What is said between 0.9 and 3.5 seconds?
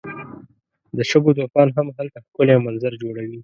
د شګو طوفان هم هلته ښکلی منظر جوړوي.